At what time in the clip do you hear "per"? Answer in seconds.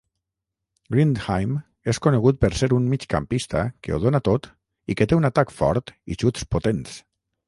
2.45-2.49